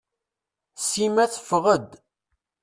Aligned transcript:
Sima 0.87 1.25
teffeɣ-d. 1.33 1.89